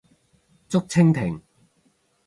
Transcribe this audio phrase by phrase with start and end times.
[0.67, 1.39] 竹蜻蜓